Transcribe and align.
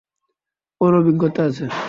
ওর 0.81 0.93
অভিজ্ঞতা 0.95 1.41
আছে। 1.43 1.65